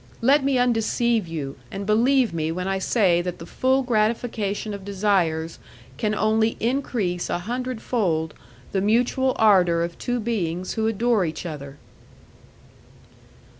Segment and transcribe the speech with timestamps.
[0.21, 4.83] Let me undeceive you, and believe me when I say that the full gratification of
[4.83, 5.59] desires
[5.97, 8.33] can only increase a hundredfold
[8.71, 11.77] the mutual ardour of two beings who adore each other."